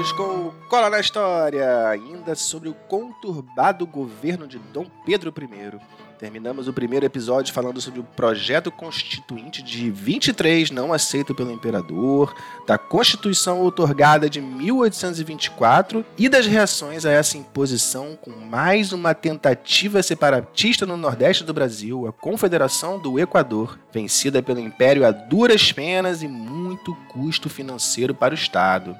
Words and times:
com 0.00 0.22
o 0.22 0.54
Cola 0.66 0.88
na 0.88 0.98
História, 0.98 1.86
ainda 1.88 2.34
sobre 2.34 2.70
o 2.70 2.74
conturbado 2.74 3.86
governo 3.86 4.48
de 4.48 4.58
Dom 4.58 4.86
Pedro 5.04 5.30
I. 5.38 5.78
Terminamos 6.18 6.66
o 6.66 6.72
primeiro 6.72 7.04
episódio 7.04 7.52
falando 7.52 7.82
sobre 7.82 8.00
o 8.00 8.04
projeto 8.04 8.70
constituinte 8.70 9.62
de 9.62 9.90
23 9.90 10.70
não 10.70 10.90
aceito 10.90 11.34
pelo 11.34 11.52
imperador, 11.52 12.34
da 12.66 12.78
Constituição 12.78 13.60
outorgada 13.60 14.30
de 14.30 14.40
1824 14.40 16.02
e 16.16 16.30
das 16.30 16.46
reações 16.46 17.04
a 17.04 17.10
essa 17.10 17.36
imposição 17.36 18.16
com 18.22 18.30
mais 18.30 18.94
uma 18.94 19.12
tentativa 19.12 20.02
separatista 20.02 20.86
no 20.86 20.96
nordeste 20.96 21.44
do 21.44 21.52
Brasil, 21.52 22.06
a 22.06 22.12
Confederação 22.12 22.98
do 22.98 23.18
Equador, 23.18 23.78
vencida 23.92 24.42
pelo 24.42 24.60
Império 24.60 25.06
a 25.06 25.10
duras 25.10 25.70
penas 25.72 26.22
e 26.22 26.28
muito 26.28 26.94
custo 27.12 27.50
financeiro 27.50 28.14
para 28.14 28.32
o 28.32 28.38
Estado. 28.38 28.96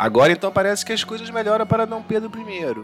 Agora 0.00 0.32
então 0.32 0.50
parece 0.50 0.82
que 0.82 0.94
as 0.94 1.04
coisas 1.04 1.28
melhoram 1.28 1.66
para 1.66 1.84
Dom 1.84 2.00
Pedro 2.00 2.32
I. 2.34 2.74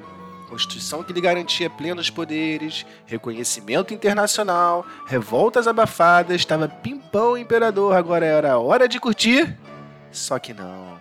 Constituição 0.51 1.03
que 1.03 1.15
lhe 1.15 1.21
garantia 1.23 1.71
plenos 1.71 2.11
poderes, 2.11 2.85
reconhecimento 3.07 3.95
internacional, 3.95 4.85
revoltas 5.07 5.67
abafadas, 5.67 6.37
estava 6.37 6.69
pimpão 6.69 7.39
imperador, 7.39 7.97
agora 7.97 8.27
era 8.27 8.59
hora 8.59 8.87
de 8.87 9.01
curtir? 9.01 9.57
Só 10.13 10.39
que 10.39 10.53
não. 10.53 11.01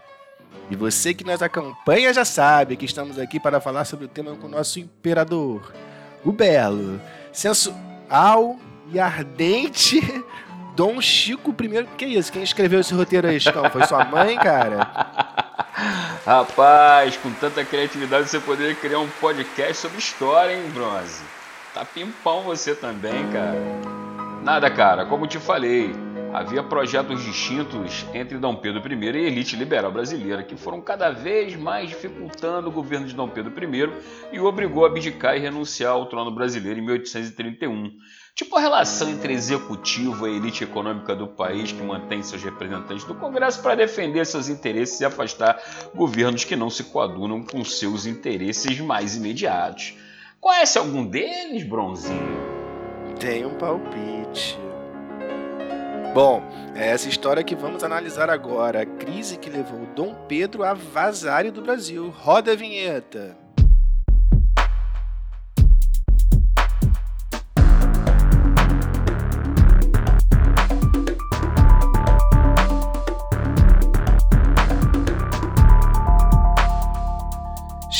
E 0.71 0.75
você 0.77 1.13
que 1.13 1.25
nos 1.25 1.41
acompanha 1.41 2.13
já 2.13 2.23
sabe 2.23 2.77
que 2.77 2.85
estamos 2.85 3.19
aqui 3.19 3.37
para 3.37 3.59
falar 3.59 3.83
sobre 3.83 4.05
o 4.05 4.07
tema 4.07 4.37
com 4.37 4.47
o 4.47 4.49
nosso 4.49 4.79
imperador, 4.79 5.73
o 6.23 6.31
belo, 6.31 7.01
sensual 7.33 8.57
e 8.89 9.01
ardente 9.01 9.99
Dom 10.77 11.01
Chico 11.01 11.53
I. 11.61 11.85
Que 11.97 12.05
isso? 12.05 12.31
Quem 12.31 12.41
escreveu 12.41 12.79
esse 12.79 12.93
roteiro 12.93 13.27
aí, 13.27 13.37
Chicão? 13.37 13.69
Foi 13.69 13.85
sua 13.85 14.05
mãe, 14.05 14.37
cara? 14.37 15.24
Rapaz, 16.25 17.17
com 17.17 17.31
tanta 17.33 17.63
criatividade 17.63 18.27
você 18.27 18.39
poderia 18.39 18.73
criar 18.73 18.97
um 18.97 19.07
podcast 19.21 19.75
sobre 19.75 19.99
história, 19.99 20.55
hein, 20.55 20.71
Bronze? 20.71 21.23
Tá 21.71 21.85
pimpão 21.85 22.41
você 22.41 22.73
também, 22.73 23.29
cara. 23.31 23.59
Nada, 24.41 24.71
cara, 24.71 25.05
como 25.05 25.27
te 25.27 25.37
falei, 25.37 25.93
havia 26.33 26.63
projetos 26.63 27.23
distintos 27.23 28.07
entre 28.11 28.39
Dom 28.39 28.55
Pedro 28.55 28.81
I 28.91 29.05
e 29.05 29.25
a 29.25 29.27
elite 29.27 29.55
liberal 29.55 29.91
brasileira, 29.91 30.41
que 30.41 30.57
foram 30.57 30.81
cada 30.81 31.11
vez 31.11 31.55
mais 31.55 31.89
dificultando 31.89 32.69
o 32.69 32.71
governo 32.71 33.05
de 33.05 33.13
Dom 33.13 33.29
Pedro 33.29 33.53
I 33.63 33.89
e 34.33 34.39
o 34.39 34.45
obrigou 34.45 34.83
a 34.83 34.89
abdicar 34.89 35.37
e 35.37 35.39
renunciar 35.39 35.91
ao 35.91 36.07
trono 36.07 36.31
brasileiro 36.31 36.79
em 36.79 36.83
1831 36.85 37.91
Tipo 38.35 38.57
a 38.57 38.59
relação 38.59 39.09
entre 39.09 39.31
executivo 39.31 40.27
e 40.27 40.35
elite 40.35 40.65
econômica 40.65 41.15
do 41.15 41.25
país 41.25 41.71
que 41.71 41.81
mantém 41.81 42.21
seus 42.21 42.43
representantes 42.43 43.05
do 43.05 43.15
Congresso 43.15 43.61
para 43.61 43.75
defender 43.75 44.25
seus 44.25 44.49
interesses 44.49 44.99
e 44.99 45.05
afastar 45.05 45.57
governos 45.95 46.43
que 46.43 46.53
não 46.53 46.69
se 46.69 46.83
coadunam 46.83 47.41
com 47.41 47.63
seus 47.63 48.05
interesses 48.05 48.77
mais 48.81 49.15
imediatos. 49.15 49.93
Conhece 50.41 50.77
algum 50.77 51.05
deles, 51.05 51.63
Bronzinho? 51.63 52.37
Tem 53.17 53.45
um 53.45 53.57
palpite. 53.57 54.59
Bom, 56.13 56.43
é 56.75 56.89
essa 56.89 57.07
história 57.07 57.41
que 57.41 57.55
vamos 57.55 57.85
analisar 57.85 58.29
agora. 58.29 58.81
A 58.81 58.85
crise 58.85 59.37
que 59.37 59.49
levou 59.49 59.85
Dom 59.95 60.13
Pedro 60.27 60.65
a 60.65 60.73
vazar 60.73 61.49
do 61.53 61.61
Brasil. 61.61 62.09
Roda 62.09 62.51
a 62.51 62.55
vinheta. 62.55 63.44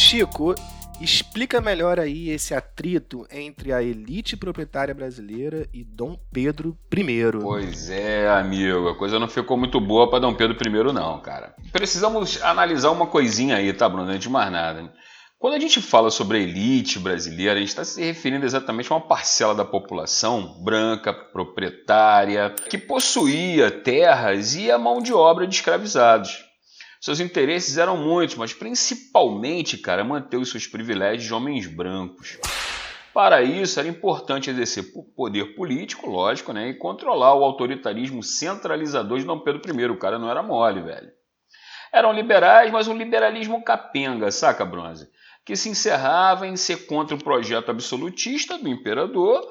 Chico, 0.05 0.53
explica 1.01 1.59
melhor 1.59 1.99
aí 1.99 2.29
esse 2.29 2.53
atrito 2.53 3.25
entre 3.31 3.73
a 3.73 3.81
elite 3.81 4.37
proprietária 4.37 4.93
brasileira 4.93 5.67
e 5.73 5.83
Dom 5.83 6.15
Pedro 6.31 6.77
I. 6.95 7.31
Pois 7.41 7.89
é, 7.89 8.29
amigo, 8.29 8.87
a 8.87 8.95
coisa 8.95 9.17
não 9.17 9.27
ficou 9.27 9.57
muito 9.57 9.81
boa 9.81 10.07
para 10.07 10.19
Dom 10.19 10.35
Pedro 10.35 10.55
I 10.63 10.93
não, 10.93 11.19
cara. 11.21 11.55
Precisamos 11.71 12.39
analisar 12.43 12.91
uma 12.91 13.07
coisinha 13.07 13.55
aí, 13.55 13.73
tá, 13.73 13.89
Bruno? 13.89 14.07
Antes 14.11 14.21
de 14.21 14.29
mais 14.29 14.51
nada. 14.51 14.93
Quando 15.39 15.55
a 15.55 15.59
gente 15.59 15.81
fala 15.81 16.11
sobre 16.11 16.37
a 16.37 16.41
elite 16.41 16.99
brasileira, 16.99 17.55
a 17.55 17.57
gente 17.57 17.69
está 17.69 17.83
se 17.83 17.99
referindo 18.03 18.45
exatamente 18.45 18.93
a 18.93 18.95
uma 18.97 19.07
parcela 19.07 19.55
da 19.55 19.65
população 19.65 20.61
branca, 20.63 21.11
proprietária, 21.11 22.53
que 22.69 22.77
possuía 22.77 23.71
terras 23.71 24.53
e 24.53 24.69
a 24.69 24.77
mão 24.77 25.01
de 25.01 25.11
obra 25.11 25.47
de 25.47 25.55
escravizados. 25.55 26.44
Seus 27.05 27.19
interesses 27.19 27.77
eram 27.77 27.95
muitos, 27.95 28.35
mas 28.35 28.51
principalmente, 28.51 29.77
cara, 29.77 30.03
manter 30.03 30.37
os 30.37 30.49
seus 30.49 30.65
privilégios 30.65 31.23
de 31.25 31.35
homens 31.35 31.67
brancos. 31.67 32.39
Para 33.13 33.43
isso, 33.43 33.79
era 33.79 33.87
importante 33.87 34.49
exercer 34.49 34.85
poder 35.15 35.55
político, 35.55 36.09
lógico, 36.09 36.51
né, 36.51 36.69
e 36.69 36.73
controlar 36.73 37.35
o 37.35 37.43
autoritarismo 37.43 38.23
centralizador 38.23 39.19
de 39.19 39.23
Dom 39.23 39.37
Pedro 39.37 39.61
I. 39.79 39.85
O 39.85 39.99
cara 39.99 40.17
não 40.17 40.31
era 40.31 40.41
mole, 40.41 40.81
velho. 40.81 41.11
Eram 41.93 42.11
liberais, 42.11 42.71
mas 42.71 42.87
um 42.87 42.97
liberalismo 42.97 43.63
capenga, 43.63 44.31
saca, 44.31 44.65
Bronze? 44.65 45.07
Que 45.45 45.55
se 45.55 45.69
encerrava 45.69 46.47
em 46.47 46.57
ser 46.57 46.87
contra 46.87 47.15
o 47.15 47.23
projeto 47.23 47.69
absolutista 47.69 48.57
do 48.57 48.67
imperador, 48.67 49.47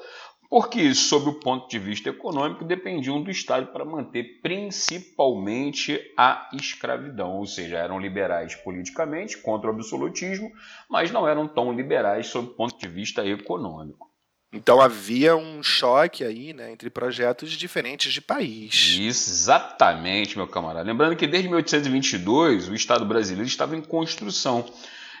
porque, 0.49 0.93
sob 0.93 1.29
o 1.29 1.39
ponto 1.39 1.69
de 1.69 1.79
vista 1.79 2.09
econômico, 2.09 2.63
dependiam 2.63 3.21
do 3.21 3.31
Estado 3.31 3.67
para 3.67 3.83
manter 3.83 4.41
principalmente 4.41 5.99
a 6.17 6.49
escravidão, 6.53 7.37
ou 7.37 7.45
seja, 7.45 7.77
eram 7.77 7.99
liberais 7.99 8.55
politicamente 8.55 9.37
contra 9.37 9.69
o 9.69 9.73
absolutismo, 9.73 10.51
mas 10.89 11.11
não 11.11 11.27
eram 11.27 11.47
tão 11.47 11.73
liberais 11.73 12.27
sob 12.27 12.49
o 12.49 12.53
ponto 12.53 12.77
de 12.77 12.87
vista 12.87 13.25
econômico. 13.25 14.15
Então 14.55 14.79
havia 14.79 15.35
um 15.35 15.61
choque 15.61 16.23
aí 16.23 16.53
né, 16.53 16.71
entre 16.71 16.89
projetos 16.89 17.51
diferentes 17.51 18.13
de 18.13 18.21
país. 18.21 18.97
Exatamente, 18.97 20.37
meu 20.37 20.47
camarada. 20.47 20.89
Lembrando 20.89 21.17
que 21.17 21.27
desde 21.27 21.49
1822 21.49 22.69
o 22.69 22.73
Estado 22.73 23.05
brasileiro 23.05 23.47
estava 23.47 23.75
em 23.75 23.81
construção. 23.81 24.65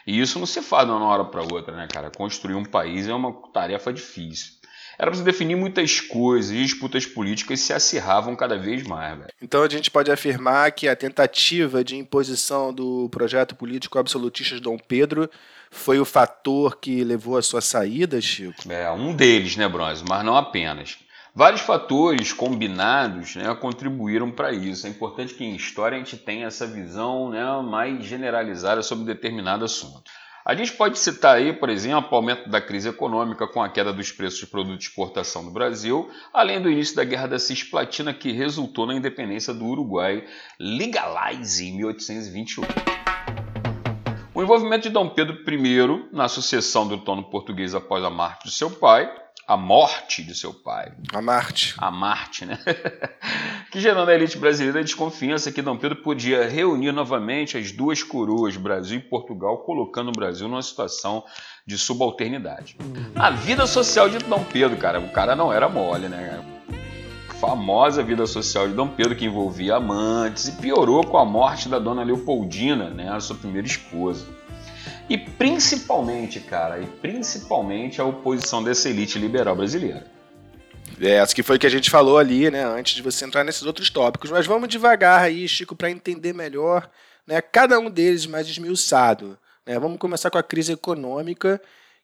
E 0.07 0.21
isso 0.21 0.39
não 0.39 0.45
se 0.45 0.61
faz 0.61 0.85
de 0.85 0.91
uma 0.91 1.05
hora 1.05 1.25
para 1.25 1.41
outra, 1.41 1.75
né, 1.75 1.87
cara? 1.91 2.11
Construir 2.11 2.55
um 2.55 2.63
país 2.63 3.07
é 3.07 3.13
uma 3.13 3.33
tarefa 3.51 3.91
difícil. 3.91 4.53
Era 4.97 5.11
para 5.11 5.17
se 5.17 5.23
definir 5.23 5.55
muitas 5.55 5.99
coisas 5.99 6.51
e 6.51 6.63
disputas 6.63 7.05
políticas 7.05 7.59
se 7.59 7.73
acirravam 7.73 8.35
cada 8.35 8.57
vez 8.57 8.83
mais. 8.83 9.17
Véio. 9.17 9.29
Então 9.41 9.63
a 9.63 9.69
gente 9.69 9.91
pode 9.91 10.11
afirmar 10.11 10.71
que 10.71 10.87
a 10.87 10.95
tentativa 10.95 11.83
de 11.83 11.95
imposição 11.95 12.73
do 12.73 13.09
projeto 13.09 13.55
político 13.55 13.99
absolutista 13.99 14.55
de 14.55 14.61
Dom 14.61 14.77
Pedro 14.77 15.29
foi 15.69 15.99
o 15.99 16.05
fator 16.05 16.77
que 16.77 17.03
levou 17.03 17.37
à 17.37 17.41
sua 17.41 17.61
saída, 17.61 18.21
Chico? 18.21 18.71
É, 18.71 18.89
um 18.91 19.13
deles, 19.13 19.57
né, 19.57 19.67
Bronze, 19.67 20.03
mas 20.07 20.23
não 20.23 20.37
apenas. 20.37 20.97
Vários 21.37 21.59
fatores 21.59 22.31
combinados 22.31 23.35
né, 23.35 23.53
contribuíram 23.55 24.31
para 24.31 24.53
isso. 24.53 24.87
É 24.87 24.89
importante 24.89 25.33
que 25.33 25.43
em 25.43 25.53
história 25.53 25.97
a 25.97 25.99
gente 25.99 26.15
tenha 26.15 26.47
essa 26.47 26.65
visão 26.65 27.29
né, 27.29 27.43
mais 27.61 28.05
generalizada 28.05 28.81
sobre 28.81 29.03
determinado 29.03 29.65
assunto. 29.65 30.09
A 30.47 30.53
gente 30.53 30.73
pode 30.73 30.99
citar 30.99 31.37
aí, 31.37 31.51
por 31.51 31.69
exemplo, 31.69 32.07
o 32.11 32.15
aumento 32.15 32.47
da 32.47 32.61
crise 32.61 32.87
econômica 32.87 33.47
com 33.47 33.63
a 33.63 33.67
queda 33.67 33.91
dos 33.91 34.11
preços 34.11 34.41
de 34.41 34.45
produtos 34.45 34.77
de 34.77 34.85
exportação 34.85 35.41
no 35.41 35.49
Brasil, 35.49 36.07
além 36.31 36.61
do 36.61 36.69
início 36.69 36.95
da 36.95 37.03
Guerra 37.03 37.25
da 37.25 37.39
Cisplatina, 37.39 38.13
que 38.13 38.31
resultou 38.31 38.85
na 38.85 38.93
independência 38.93 39.55
do 39.55 39.65
Uruguai, 39.65 40.23
legalize 40.59 41.65
em 41.65 41.77
1828. 41.77 42.71
O 44.35 44.43
envolvimento 44.43 44.83
de 44.83 44.91
Dom 44.91 45.09
Pedro 45.09 45.35
I 45.51 46.15
na 46.15 46.27
sucessão 46.27 46.87
do 46.87 46.99
trono 46.99 47.23
português 47.23 47.73
após 47.73 48.03
a 48.03 48.11
morte 48.11 48.43
de 48.43 48.53
seu 48.53 48.69
pai 48.69 49.11
a 49.47 49.55
morte 49.55 50.23
de 50.23 50.33
seu 50.33 50.51
pai. 50.53 50.91
A 51.13 51.21
Marte. 51.21 51.75
A 51.77 51.91
Marte, 51.91 52.45
né? 52.45 52.57
que 53.75 53.81
gerou 53.81 54.05
na 54.05 54.13
elite 54.13 54.37
brasileira 54.37 54.79
a 54.79 54.83
desconfiança 54.83 55.51
que 55.51 55.61
Dom 55.61 55.75
Pedro 55.75 55.97
podia 55.97 56.47
reunir 56.47 56.93
novamente 56.93 57.57
as 57.57 57.73
duas 57.73 58.01
coroas, 58.01 58.55
Brasil 58.55 58.99
e 58.99 59.01
Portugal, 59.01 59.57
colocando 59.65 60.07
o 60.07 60.11
Brasil 60.13 60.47
numa 60.47 60.61
situação 60.61 61.25
de 61.67 61.77
subalternidade. 61.77 62.77
A 63.13 63.31
vida 63.31 63.67
social 63.67 64.07
de 64.07 64.19
Dom 64.19 64.45
Pedro, 64.45 64.77
cara, 64.77 65.01
o 65.01 65.09
cara 65.09 65.35
não 65.35 65.51
era 65.51 65.67
mole, 65.67 66.07
né? 66.07 66.41
famosa 67.37 68.01
vida 68.01 68.25
social 68.25 68.65
de 68.65 68.73
Dom 68.73 68.87
Pedro, 68.87 69.13
que 69.13 69.25
envolvia 69.25 69.75
amantes, 69.75 70.47
e 70.47 70.53
piorou 70.53 71.05
com 71.05 71.17
a 71.17 71.25
morte 71.25 71.67
da 71.67 71.77
dona 71.77 72.01
Leopoldina, 72.01 72.89
né, 72.89 73.11
a 73.11 73.19
sua 73.19 73.35
primeira 73.35 73.67
esposa. 73.67 74.25
E 75.09 75.17
principalmente, 75.17 76.39
cara, 76.39 76.79
e 76.79 76.85
principalmente 76.85 77.99
a 77.99 78.05
oposição 78.05 78.63
dessa 78.63 78.89
elite 78.89 79.19
liberal 79.19 79.53
brasileira. 79.53 80.14
É, 80.99 81.25
que 81.27 81.43
foi 81.43 81.59
que 81.59 81.67
a 81.67 81.69
gente 81.69 81.89
falou 81.89 82.17
ali, 82.17 82.49
né, 82.49 82.63
antes 82.63 82.95
de 82.95 83.01
você 83.01 83.25
entrar 83.25 83.43
nesses 83.43 83.63
outros 83.63 83.89
tópicos. 83.89 84.31
Mas 84.31 84.45
vamos 84.45 84.69
devagar 84.69 85.21
aí, 85.21 85.47
Chico, 85.47 85.75
para 85.75 85.91
entender 85.91 86.33
melhor 86.33 86.89
né, 87.27 87.41
cada 87.41 87.79
um 87.79 87.89
deles 87.89 88.25
mais 88.25 88.47
esmiuçado. 88.47 89.37
Né? 89.65 89.79
Vamos 89.79 89.97
começar 89.97 90.29
com 90.29 90.37
a 90.37 90.43
crise 90.43 90.73
econômica, 90.73 91.61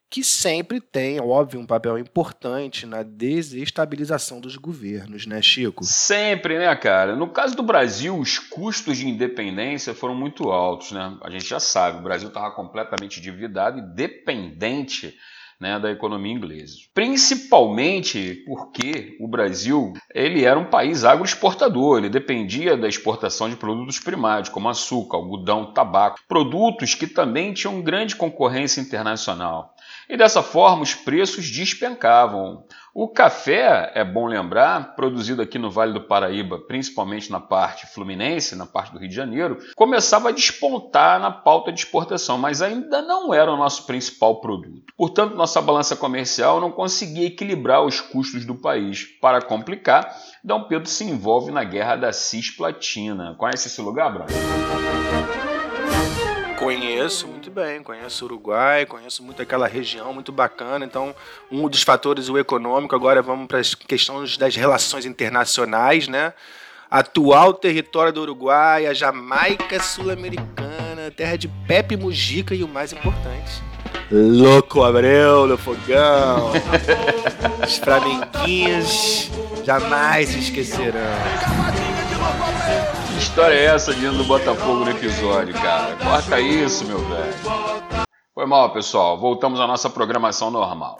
que 0.09 0.25
sempre 0.25 0.81
tem, 0.81 1.21
óbvio, 1.21 1.57
um 1.57 1.65
papel 1.65 1.97
importante 1.97 2.85
na 2.85 3.01
desestabilização 3.01 4.41
dos 4.41 4.57
governos, 4.57 5.25
né, 5.25 5.41
Chico? 5.41 5.85
Sempre, 5.85 6.59
né, 6.59 6.75
cara? 6.75 7.15
No 7.15 7.29
caso 7.29 7.55
do 7.55 7.63
Brasil, 7.63 8.17
os 8.17 8.37
custos 8.37 8.97
de 8.97 9.07
independência 9.07 9.93
foram 9.93 10.13
muito 10.13 10.51
altos, 10.51 10.91
né? 10.91 11.17
A 11.21 11.29
gente 11.29 11.45
já 11.45 11.61
sabe, 11.61 11.99
o 11.99 12.03
Brasil 12.03 12.27
estava 12.27 12.51
completamente 12.51 13.19
endividado 13.19 13.79
e 13.79 13.81
dependente 13.81 15.17
né, 15.61 15.79
da 15.79 15.91
economia 15.91 16.33
inglesa. 16.33 16.77
Principalmente 16.91 18.43
porque 18.47 19.15
o 19.19 19.27
Brasil 19.27 19.93
ele 20.13 20.43
era 20.43 20.59
um 20.59 20.65
país 20.65 21.05
agroexportador, 21.05 21.99
ele 21.99 22.09
dependia 22.09 22.75
da 22.75 22.87
exportação 22.87 23.47
de 23.47 23.55
produtos 23.55 23.99
primários, 23.99 24.49
como 24.49 24.67
açúcar, 24.67 25.17
algodão, 25.17 25.71
tabaco, 25.71 26.19
produtos 26.27 26.95
que 26.95 27.05
também 27.05 27.53
tinham 27.53 27.81
grande 27.83 28.15
concorrência 28.15 28.81
internacional. 28.81 29.75
E 30.09 30.17
dessa 30.17 30.41
forma 30.41 30.81
os 30.81 30.95
preços 30.95 31.49
despencavam. 31.49 32.65
O 32.93 33.07
café, 33.07 33.89
é 33.95 34.03
bom 34.03 34.27
lembrar, 34.27 34.97
produzido 34.97 35.41
aqui 35.41 35.57
no 35.57 35.71
Vale 35.71 35.93
do 35.93 36.01
Paraíba, 36.01 36.59
principalmente 36.59 37.31
na 37.31 37.39
parte 37.39 37.87
fluminense, 37.87 38.53
na 38.53 38.65
parte 38.65 38.91
do 38.91 38.99
Rio 38.99 39.07
de 39.07 39.15
Janeiro, 39.15 39.57
começava 39.77 40.27
a 40.27 40.33
despontar 40.33 41.17
na 41.17 41.31
pauta 41.31 41.71
de 41.71 41.79
exportação, 41.79 42.37
mas 42.37 42.61
ainda 42.61 43.01
não 43.01 43.33
era 43.33 43.49
o 43.49 43.55
nosso 43.55 43.85
principal 43.85 44.41
produto. 44.41 44.93
Portanto, 44.97 45.35
nossa 45.35 45.61
balança 45.61 45.95
comercial 45.95 46.59
não 46.59 46.69
conseguia 46.69 47.27
equilibrar 47.27 47.81
os 47.81 48.01
custos 48.01 48.45
do 48.45 48.55
país. 48.55 49.05
Para 49.21 49.41
complicar, 49.41 50.13
D. 50.43 50.53
Pedro 50.67 50.89
se 50.89 51.05
envolve 51.05 51.49
na 51.49 51.63
guerra 51.63 51.95
da 51.95 52.11
Cisplatina. 52.11 53.35
Conhece 53.37 53.69
esse 53.69 53.81
lugar, 53.81 54.11
Bruno? 54.11 54.27
Conheço 56.81 57.27
muito 57.27 57.51
bem, 57.51 57.83
conheço 57.83 58.25
o 58.25 58.27
Uruguai, 58.27 58.87
conheço 58.87 59.21
muito 59.21 59.39
aquela 59.39 59.67
região, 59.67 60.11
muito 60.11 60.31
bacana. 60.31 60.83
Então, 60.83 61.13
um 61.51 61.69
dos 61.69 61.83
fatores 61.83 62.27
o 62.27 62.39
econômico. 62.39 62.95
Agora 62.95 63.21
vamos 63.21 63.45
para 63.45 63.59
as 63.59 63.75
questões 63.75 64.35
das 64.35 64.55
relações 64.55 65.05
internacionais, 65.05 66.07
né? 66.07 66.33
Atual 66.89 67.53
território 67.53 68.11
do 68.11 68.21
Uruguai, 68.21 68.87
a 68.87 68.95
Jamaica 68.95 69.79
sul-americana, 69.79 71.11
terra 71.15 71.35
de 71.35 71.47
Pepe 71.67 71.95
Mujica 71.95 72.55
e 72.55 72.63
o 72.63 72.67
mais 72.67 72.91
importante, 72.91 73.61
Louco 74.11 74.83
Abreu 74.83 75.45
no 75.45 75.59
fogão. 75.59 76.51
Os 77.63 77.77
flamenguinhos 77.77 79.29
jamais 79.63 80.33
esquecerão 80.35 81.80
história 83.21 83.53
é 83.53 83.65
essa 83.65 83.93
de 83.93 84.09
do 84.09 84.23
Botafogo 84.23 84.83
no 84.83 84.89
episódio, 84.89 85.53
cara? 85.53 85.95
Corta 85.95 86.39
isso, 86.39 86.83
meu 86.85 86.97
velho. 86.97 87.33
Foi 88.33 88.47
mal, 88.47 88.73
pessoal. 88.73 89.17
Voltamos 89.17 89.59
à 89.59 89.67
nossa 89.67 89.89
programação 89.89 90.49
normal. 90.49 90.97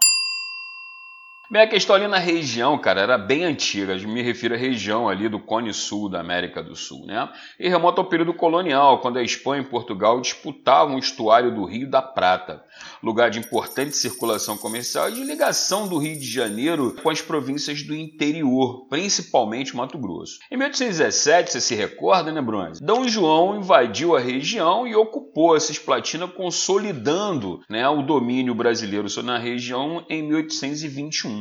Bem, 1.52 1.64
a 1.64 1.68
questão 1.68 1.98
ali 1.98 2.08
na 2.08 2.18
região, 2.18 2.78
cara, 2.78 3.02
era 3.02 3.18
bem 3.18 3.44
antiga. 3.44 3.94
Me 4.08 4.22
refiro 4.22 4.56
à 4.56 4.58
região 4.58 5.10
ali 5.10 5.28
do 5.28 5.38
Cone 5.38 5.74
Sul 5.74 6.08
da 6.08 6.22
América 6.22 6.64
do 6.64 6.78
Sul, 6.78 7.06
né? 7.06 7.28
E 7.60 7.68
remonta 7.68 8.00
ao 8.00 8.08
período 8.08 8.34
colonial, 8.34 9.02
quando 9.02 9.20
a 9.20 9.22
Espanha 9.22 9.62
e 9.62 9.66
Portugal 9.66 10.22
disputavam 10.22 10.96
o 10.96 11.00
estuário 11.00 11.54
do 11.54 11.66
Rio 11.66 11.90
da 11.90 12.02
Prata, 12.02 12.64
lugar 13.04 13.30
de 13.30 13.40
importante 13.40 13.98
circulação 13.98 14.56
comercial 14.56 15.10
e 15.10 15.16
de 15.16 15.26
ligação 15.26 15.90
do 15.90 15.98
Rio 15.98 16.18
de 16.18 16.26
Janeiro 16.26 16.96
com 17.04 17.10
as 17.10 17.22
províncias 17.22 17.84
do 17.84 17.94
interior, 17.94 18.88
principalmente 18.88 19.76
Mato 19.76 19.98
Grosso. 19.98 20.40
Em 20.50 20.56
1817, 20.56 21.52
você 21.52 21.60
se 21.60 21.76
recorda, 21.76 22.32
né, 22.32 22.42
Bronze? 22.42 22.82
Dom 22.82 23.10
João 23.10 23.60
invadiu 23.60 24.16
a 24.16 24.22
região 24.22 24.88
e 24.88 24.96
ocupou 24.96 25.54
a 25.54 25.60
Cisplatina, 25.60 26.30
consolidando 26.30 27.60
né, 27.70 27.90
o 27.90 28.02
domínio 28.02 28.56
brasileiro 28.56 29.10
na 29.22 29.38
região 29.38 30.06
em 30.10 30.24
1821. 30.24 31.41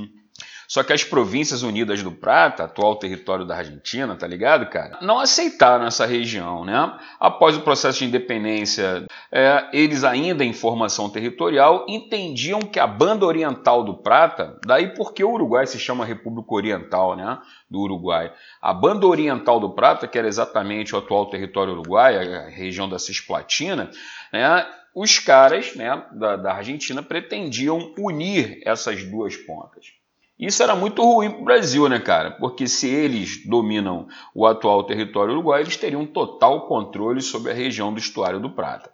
Só 0.70 0.84
que 0.84 0.92
as 0.92 1.02
Províncias 1.02 1.64
Unidas 1.64 2.00
do 2.00 2.12
Prata, 2.12 2.62
atual 2.62 2.94
território 2.94 3.44
da 3.44 3.56
Argentina, 3.56 4.14
tá 4.14 4.24
ligado, 4.24 4.70
cara? 4.70 4.98
Não 5.02 5.18
aceitaram 5.18 5.84
essa 5.84 6.06
região, 6.06 6.64
né? 6.64 6.96
Após 7.18 7.56
o 7.56 7.62
processo 7.62 7.98
de 7.98 8.04
independência, 8.04 9.04
é, 9.32 9.68
eles 9.72 10.04
ainda 10.04 10.44
em 10.44 10.52
formação 10.52 11.10
territorial 11.10 11.84
entendiam 11.88 12.60
que 12.60 12.78
a 12.78 12.86
banda 12.86 13.26
oriental 13.26 13.82
do 13.82 13.94
Prata, 13.94 14.60
daí 14.64 14.94
porque 14.94 15.24
o 15.24 15.32
Uruguai 15.32 15.66
se 15.66 15.76
chama 15.76 16.04
República 16.04 16.54
Oriental, 16.54 17.16
né? 17.16 17.40
Do 17.68 17.80
Uruguai. 17.80 18.32
A 18.62 18.72
banda 18.72 19.08
oriental 19.08 19.58
do 19.58 19.74
Prata, 19.74 20.06
que 20.06 20.16
era 20.16 20.28
exatamente 20.28 20.94
o 20.94 20.98
atual 20.98 21.26
território 21.26 21.72
uruguai, 21.72 22.16
a 22.16 22.48
região 22.48 22.88
da 22.88 23.00
Cisplatina, 23.00 23.90
né? 24.32 24.64
Os 24.94 25.18
caras 25.18 25.74
né, 25.74 26.00
da, 26.12 26.36
da 26.36 26.52
Argentina 26.52 27.02
pretendiam 27.02 27.92
unir 27.98 28.60
essas 28.64 29.02
duas 29.02 29.36
pontas. 29.36 29.99
Isso 30.40 30.62
era 30.62 30.74
muito 30.74 31.02
ruim 31.02 31.30
para 31.30 31.40
o 31.40 31.44
Brasil, 31.44 31.86
né, 31.86 32.00
cara? 32.00 32.30
Porque 32.30 32.66
se 32.66 32.88
eles 32.88 33.46
dominam 33.46 34.08
o 34.34 34.46
atual 34.46 34.84
território 34.84 35.34
uruguaio, 35.34 35.64
eles 35.64 35.76
teriam 35.76 36.06
total 36.06 36.66
controle 36.66 37.20
sobre 37.20 37.52
a 37.52 37.54
região 37.54 37.92
do 37.92 37.98
estuário 37.98 38.40
do 38.40 38.48
Prata. 38.48 38.90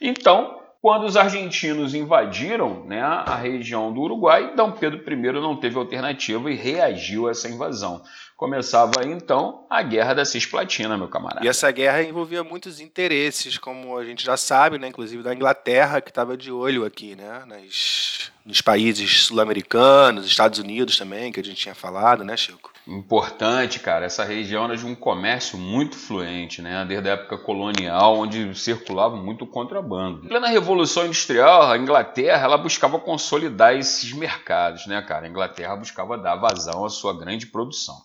Então, 0.00 0.60
quando 0.84 1.06
os 1.06 1.16
argentinos 1.16 1.94
invadiram 1.94 2.84
né, 2.84 3.00
a 3.00 3.36
região 3.36 3.90
do 3.90 4.02
Uruguai, 4.02 4.54
D. 4.54 4.62
Pedro 4.78 5.02
I 5.10 5.32
não 5.40 5.56
teve 5.56 5.78
alternativa 5.78 6.50
e 6.50 6.54
reagiu 6.54 7.26
a 7.26 7.30
essa 7.30 7.48
invasão. 7.48 8.02
Começava 8.36 9.02
então 9.06 9.66
a 9.70 9.82
Guerra 9.82 10.12
da 10.12 10.26
Cisplatina, 10.26 10.98
meu 10.98 11.08
camarada. 11.08 11.42
E 11.42 11.48
essa 11.48 11.70
guerra 11.70 12.02
envolvia 12.02 12.44
muitos 12.44 12.80
interesses, 12.80 13.56
como 13.56 13.96
a 13.96 14.04
gente 14.04 14.22
já 14.22 14.36
sabe, 14.36 14.76
né, 14.76 14.88
inclusive 14.88 15.22
da 15.22 15.34
Inglaterra, 15.34 16.02
que 16.02 16.10
estava 16.10 16.36
de 16.36 16.52
olho 16.52 16.84
aqui, 16.84 17.16
né, 17.16 17.44
nas, 17.46 18.30
nos 18.44 18.60
países 18.60 19.22
sul-americanos, 19.24 20.26
Estados 20.26 20.58
Unidos 20.58 20.98
também, 20.98 21.32
que 21.32 21.40
a 21.40 21.44
gente 21.44 21.62
tinha 21.62 21.74
falado, 21.74 22.22
né, 22.22 22.36
Chico? 22.36 22.73
Importante, 22.86 23.80
cara. 23.80 24.04
Essa 24.04 24.24
região 24.24 24.64
era 24.64 24.76
de 24.76 24.84
um 24.84 24.94
comércio 24.94 25.56
muito 25.58 25.96
fluente, 25.96 26.60
né? 26.60 26.84
Desde 26.86 27.08
a 27.08 27.12
época 27.12 27.38
colonial, 27.38 28.18
onde 28.18 28.54
circulava 28.54 29.16
muito 29.16 29.46
contrabando. 29.46 30.28
Na 30.28 30.48
Revolução 30.48 31.06
Industrial, 31.06 31.70
a 31.70 31.78
Inglaterra 31.78 32.44
ela 32.44 32.58
buscava 32.58 32.98
consolidar 32.98 33.74
esses 33.74 34.12
mercados, 34.12 34.86
né, 34.86 35.00
cara? 35.00 35.26
A 35.26 35.30
Inglaterra 35.30 35.76
buscava 35.76 36.18
dar 36.18 36.36
vazão 36.36 36.84
à 36.84 36.90
sua 36.90 37.18
grande 37.18 37.46
produção. 37.46 37.96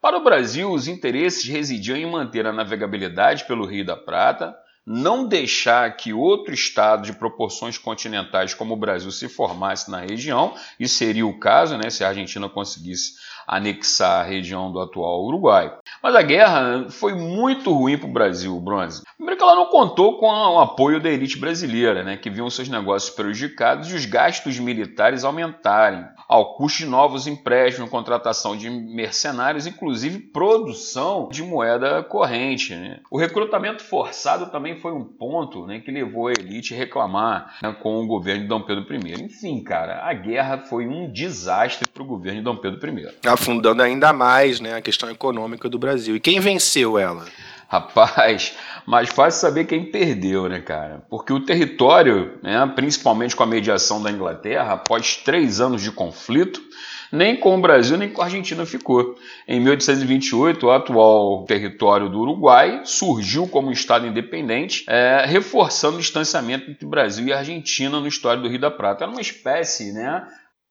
Para 0.00 0.18
o 0.18 0.22
Brasil, 0.22 0.70
os 0.70 0.86
interesses 0.86 1.48
residiam 1.48 1.96
em 1.96 2.08
manter 2.08 2.46
a 2.46 2.52
navegabilidade 2.52 3.46
pelo 3.46 3.64
Rio 3.64 3.84
da 3.84 3.96
Prata, 3.96 4.54
não 4.90 5.26
deixar 5.26 5.94
que 5.98 6.14
outro 6.14 6.54
estado 6.54 7.02
de 7.02 7.12
proporções 7.12 7.76
continentais 7.76 8.54
como 8.54 8.72
o 8.72 8.76
Brasil 8.76 9.10
se 9.10 9.28
formasse 9.28 9.90
na 9.90 10.00
região, 10.00 10.54
e 10.80 10.88
seria 10.88 11.26
o 11.26 11.38
caso 11.38 11.76
né, 11.76 11.90
se 11.90 12.02
a 12.02 12.08
Argentina 12.08 12.48
conseguisse 12.48 13.16
anexar 13.46 14.20
a 14.20 14.28
região 14.28 14.72
do 14.72 14.80
atual 14.80 15.24
Uruguai. 15.24 15.76
Mas 16.02 16.14
a 16.14 16.22
guerra 16.22 16.86
foi 16.88 17.14
muito 17.14 17.70
ruim 17.72 17.98
para 17.98 18.08
o 18.08 18.12
Brasil, 18.12 18.58
Bronze. 18.60 19.02
Primeiro 19.16 19.36
que 19.36 19.42
ela 19.42 19.56
não 19.56 19.66
contou 19.66 20.18
com 20.18 20.26
o 20.26 20.58
apoio 20.58 21.00
da 21.00 21.10
elite 21.10 21.38
brasileira, 21.38 22.02
né, 22.02 22.16
que 22.16 22.30
viam 22.30 22.48
seus 22.48 22.68
negócios 22.70 23.14
prejudicados 23.14 23.90
e 23.90 23.94
os 23.94 24.06
gastos 24.06 24.58
militares 24.58 25.22
aumentarem, 25.22 26.06
ao 26.28 26.54
custo 26.54 26.80
de 26.80 26.86
novos 26.86 27.26
empréstimos, 27.26 27.90
contratação 27.90 28.54
de 28.54 28.68
mercenários, 28.68 29.66
inclusive 29.66 30.18
produção 30.18 31.28
de 31.32 31.42
moeda 31.42 32.02
corrente. 32.02 32.74
Né. 32.74 33.00
O 33.10 33.18
recrutamento 33.18 33.82
forçado 33.82 34.50
também 34.50 34.76
foi 34.76 34.92
um 34.92 35.04
ponto 35.04 35.66
né, 35.66 35.80
que 35.80 35.90
levou 35.90 36.28
a 36.28 36.32
elite 36.32 36.74
a 36.74 36.76
reclamar 36.76 37.56
né, 37.62 37.74
com 37.82 38.02
o 38.02 38.06
governo 38.06 38.42
de 38.42 38.48
Dom 38.48 38.60
Pedro 38.60 38.84
I. 38.94 39.24
Enfim, 39.24 39.62
cara, 39.62 40.04
a 40.04 40.12
guerra 40.12 40.58
foi 40.58 40.86
um 40.86 41.10
desastre 41.10 41.88
para 41.88 42.02
o 42.02 42.06
governo 42.06 42.40
de 42.40 42.44
Dom 42.44 42.56
Pedro 42.56 42.78
I 42.88 43.08
afundando 43.26 43.82
ainda 43.82 44.12
mais 44.12 44.60
né, 44.60 44.74
a 44.74 44.82
questão 44.82 45.10
econômica 45.10 45.68
do 45.68 45.78
Brasil. 45.78 46.16
E 46.16 46.20
quem 46.20 46.40
venceu 46.40 46.98
ela? 46.98 47.24
Rapaz, 47.70 48.56
mais 48.86 49.10
fácil 49.10 49.42
saber 49.42 49.66
quem 49.66 49.84
perdeu, 49.84 50.48
né, 50.48 50.58
cara? 50.58 51.02
Porque 51.10 51.34
o 51.34 51.44
território, 51.44 52.38
né, 52.42 52.66
principalmente 52.74 53.36
com 53.36 53.42
a 53.42 53.46
mediação 53.46 54.02
da 54.02 54.10
Inglaterra, 54.10 54.72
após 54.72 55.18
três 55.18 55.60
anos 55.60 55.82
de 55.82 55.92
conflito, 55.92 56.62
nem 57.12 57.36
com 57.36 57.54
o 57.54 57.60
Brasil 57.60 57.98
nem 57.98 58.08
com 58.08 58.22
a 58.22 58.24
Argentina 58.24 58.64
ficou. 58.64 59.16
Em 59.46 59.60
1828, 59.60 60.66
o 60.66 60.70
atual 60.70 61.44
território 61.44 62.08
do 62.08 62.20
Uruguai 62.20 62.80
surgiu 62.84 63.46
como 63.46 63.68
um 63.68 63.72
Estado 63.72 64.06
independente, 64.06 64.86
é, 64.88 65.26
reforçando 65.26 65.98
o 65.98 66.00
distanciamento 66.00 66.70
entre 66.70 66.86
Brasil 66.86 67.26
e 67.26 67.34
Argentina 67.34 68.00
no 68.00 68.06
história 68.06 68.40
do 68.40 68.48
Rio 68.48 68.60
da 68.60 68.70
Prata. 68.70 69.04
Era 69.04 69.12
uma 69.12 69.20
espécie, 69.20 69.92
né? 69.92 70.26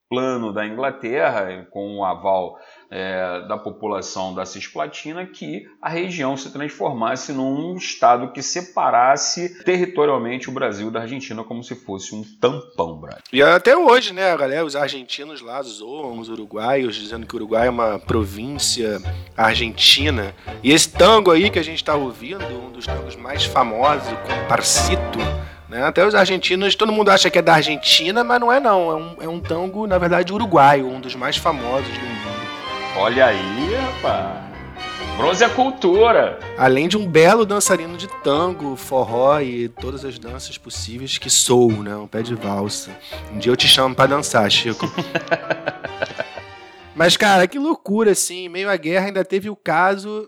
plano 0.10 0.54
da 0.54 0.66
Inglaterra, 0.66 1.68
com 1.70 1.98
o 1.98 2.06
aval 2.06 2.58
é, 2.90 3.46
da 3.48 3.58
população 3.58 4.34
da 4.34 4.46
Cisplatina, 4.46 5.26
que 5.26 5.68
a 5.82 5.90
região 5.90 6.38
se 6.38 6.52
transformasse 6.52 7.34
num 7.34 7.76
estado 7.76 8.32
que 8.32 8.42
separasse 8.42 9.64
territorialmente 9.64 10.50
o 10.50 10.54
Brasil 10.54 10.90
da 10.90 11.02
Argentina 11.02 11.44
como 11.44 11.64
se 11.64 11.76
fosse 11.76 12.16
um 12.16 12.24
tampão, 12.40 12.98
Brasil. 12.98 13.24
E 13.32 13.42
até 13.42 13.76
hoje, 13.76 14.14
né, 14.14 14.32
a 14.32 14.38
galera, 14.38 14.66
os 14.66 14.76
argentinos 14.76 15.42
lá 15.42 15.62
zoam 15.62 16.20
os 16.20 16.30
uruguaios, 16.30 16.96
dizendo 16.96 17.26
que 17.26 17.34
o 17.34 17.38
Uruguai 17.38 17.68
é 17.68 17.70
uma 17.70 18.00
província 18.00 19.02
argentina. 19.36 20.34
E 20.64 20.72
esse 20.72 20.90
tango 20.90 21.32
aí 21.32 21.50
que 21.50 21.60
a 21.60 21.64
gente 21.64 21.78
está 21.78 21.96
ouvindo, 21.96 22.46
um 22.46 22.72
dos 22.72 22.86
tangos 22.86 23.16
mais 23.16 23.44
famosos, 23.44 24.12
o 24.12 24.18
Comparcito, 24.18 25.20
Né? 25.70 25.84
Até 25.84 26.06
os 26.08 26.16
argentinos, 26.16 26.76
todo 26.76 26.94
mundo 26.94 27.10
acha 27.10 27.30
que 27.30 27.38
é 27.38 27.42
da 27.42 27.56
Argentina, 27.56 28.24
mas 28.24 28.40
não 28.40 28.52
é 28.52 28.60
não. 28.60 28.90
É 28.90 28.96
um, 28.96 29.16
é 29.24 29.28
um 29.28 29.40
tango, 29.40 29.86
na 29.86 29.98
verdade, 29.98 30.32
uruguaio, 30.32 30.88
um 30.88 31.02
dos 31.02 31.14
mais 31.14 31.36
famosos 31.36 31.90
do 31.90 32.06
mundo. 32.06 32.57
Olha 33.00 33.28
aí, 33.28 33.76
rapaz. 33.76 34.48
Bronze 35.18 35.44
é 35.44 35.50
cultura. 35.50 36.40
Além 36.58 36.88
de 36.88 36.98
um 36.98 37.08
belo 37.08 37.46
dançarino 37.46 37.96
de 37.96 38.08
tango, 38.24 38.76
forró 38.76 39.40
e 39.40 39.70
todas 39.70 40.04
as 40.04 40.18
danças 40.18 40.58
possíveis 40.58 41.20
que 41.20 41.30
sou, 41.30 41.72
né? 41.72 41.96
Um 41.96 42.08
pé 42.08 42.24
de 42.24 42.34
valsa. 42.34 42.92
Um 43.32 43.38
dia 43.38 43.52
eu 43.52 43.56
te 43.56 43.68
chamo 43.68 43.94
para 43.94 44.10
dançar, 44.10 44.50
Chico. 44.50 44.92
Mas, 46.96 47.16
cara, 47.16 47.48
que 47.48 47.60
loucura, 47.60 48.12
assim. 48.12 48.50
Meio 48.50 48.70
à 48.70 48.76
guerra 48.76 49.06
ainda 49.06 49.24
teve 49.24 49.48
o 49.48 49.56
caso 49.56 50.28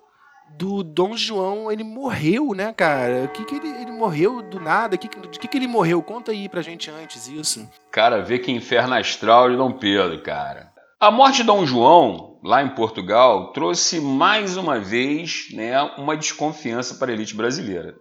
do 0.56 0.84
Dom 0.84 1.18
João, 1.18 1.72
ele 1.72 1.84
morreu, 1.84 2.54
né, 2.54 2.72
cara? 2.72 3.24
O 3.26 3.30
que 3.30 3.46
que 3.46 3.56
ele, 3.56 3.68
ele 3.82 3.92
morreu 3.92 4.44
do 4.44 4.60
nada? 4.60 4.96
Que, 4.96 5.08
de 5.08 5.40
que 5.40 5.48
que 5.48 5.58
ele 5.58 5.68
morreu? 5.68 6.04
Conta 6.04 6.32
aí 6.32 6.48
pra 6.48 6.62
gente 6.62 6.92
antes 6.92 7.28
isso. 7.28 7.68
Cara, 7.92 8.22
vê 8.22 8.38
que 8.38 8.52
inferno 8.52 8.94
astral 8.94 9.50
de 9.50 9.56
Dom 9.56 9.72
Pedro, 9.72 10.22
cara. 10.22 10.72
A 11.00 11.10
morte 11.10 11.38
de 11.38 11.44
Dom 11.44 11.66
João, 11.66 12.29
lá 12.44 12.64
em 12.64 12.70
Portugal, 12.70 13.52
trouxe 13.52 14.00
mais 14.00 14.58
uma 14.58 14.80
vez 14.80 15.48
né, 15.54 15.82
uma 15.98 16.16
desconfiança 16.16 16.96
para 16.96 17.12
a 17.12 17.14
elite 17.14 17.36
brasileira. 17.36 17.96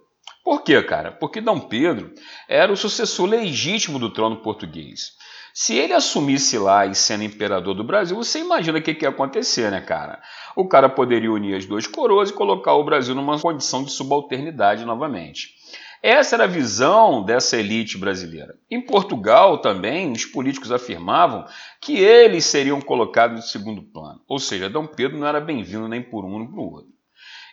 Por 0.44 0.62
quê, 0.62 0.82
cara? 0.82 1.12
Porque 1.12 1.40
Dom 1.40 1.60
Pedro 1.60 2.12
era 2.48 2.72
o 2.72 2.76
sucessor 2.76 3.26
legítimo 3.26 3.98
do 3.98 4.10
trono 4.10 4.42
português. 4.42 5.12
Se 5.52 5.74
ele 5.76 5.92
assumisse 5.92 6.56
lá 6.56 6.86
e 6.86 6.94
sendo 6.94 7.24
imperador 7.24 7.74
do 7.74 7.82
Brasil, 7.82 8.16
você 8.16 8.38
imagina 8.38 8.78
o 8.78 8.82
que, 8.82 8.94
que 8.94 9.04
ia 9.04 9.08
acontecer, 9.08 9.70
né, 9.70 9.80
cara? 9.80 10.22
O 10.54 10.68
cara 10.68 10.88
poderia 10.88 11.32
unir 11.32 11.56
as 11.56 11.66
duas 11.66 11.86
coroas 11.86 12.30
e 12.30 12.32
colocar 12.32 12.74
o 12.74 12.84
Brasil 12.84 13.14
numa 13.14 13.40
condição 13.40 13.82
de 13.82 13.90
subalternidade 13.90 14.84
novamente. 14.84 15.57
Essa 16.02 16.36
era 16.36 16.44
a 16.44 16.48
visão 16.48 17.24
dessa 17.24 17.56
elite 17.56 17.98
brasileira. 17.98 18.54
Em 18.70 18.80
Portugal 18.80 19.58
também, 19.58 20.12
os 20.12 20.24
políticos 20.24 20.70
afirmavam 20.70 21.44
que 21.80 21.98
eles 21.98 22.44
seriam 22.44 22.80
colocados 22.80 23.38
em 23.38 23.48
segundo 23.48 23.82
plano, 23.82 24.20
ou 24.28 24.38
seja, 24.38 24.70
Dom 24.70 24.86
Pedro 24.86 25.18
não 25.18 25.26
era 25.26 25.40
bem-vindo 25.40 25.88
nem 25.88 26.02
por 26.02 26.24
um 26.24 26.38
nem 26.38 26.46
por 26.46 26.60
outro. 26.60 26.98